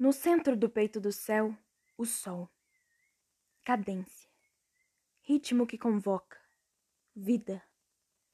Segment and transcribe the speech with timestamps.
[0.00, 1.54] No centro do peito do céu,
[1.98, 2.48] o sol.
[3.62, 4.30] Cadência.
[5.20, 6.40] Ritmo que convoca.
[7.14, 7.62] Vida.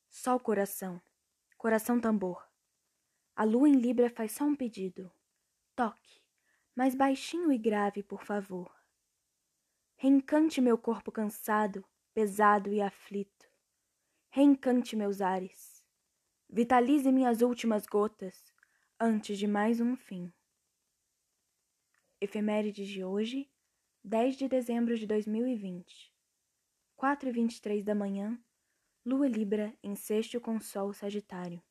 [0.08, 1.02] Sol coração.
[1.58, 2.48] Coração tambor.
[3.34, 5.10] A lua em Libra faz só um pedido.
[5.74, 6.22] Toque,
[6.72, 8.72] mais baixinho e grave, por favor.
[9.96, 13.50] Reencante meu corpo cansado, pesado e aflito.
[14.30, 15.84] Reencante meus ares.
[16.48, 18.54] Vitalize minhas últimas gotas
[19.00, 20.32] antes de mais um fim.
[22.26, 23.48] Efemérides de hoje,
[24.02, 26.12] 10 de dezembro de 2020.
[26.96, 28.36] 4 e 23 da manhã,
[29.04, 31.62] Lua Libra em sexto com Sol Sagitário.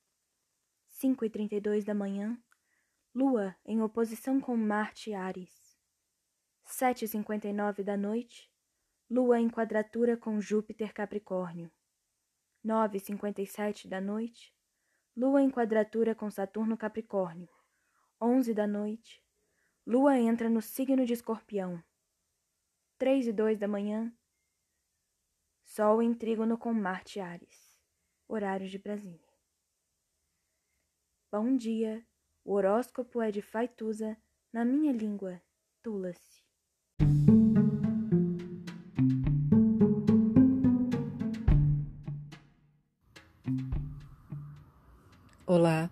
[0.88, 2.42] 5 e 32 da manhã,
[3.14, 5.78] Lua em oposição com Marte e Ares.
[6.64, 8.50] 7 e 59 da noite,
[9.10, 11.70] Lua em quadratura com Júpiter Capricórnio.
[12.64, 14.56] 9 e 57 da noite,
[15.18, 17.50] Lua em quadratura com Saturno Capricórnio.
[18.22, 19.25] 11 da noite,
[19.88, 21.80] Lua entra no signo de Escorpião.
[22.98, 24.12] 3 e 2 da manhã,
[25.64, 27.80] Sol em trígono com Marte Ares.
[28.28, 29.20] Horário de Brasília.
[31.32, 32.04] Bom dia,
[32.44, 34.18] o horóscopo é de Faituza,
[34.52, 35.40] na minha língua,
[35.84, 36.44] Tula-se.
[45.46, 45.92] Olá,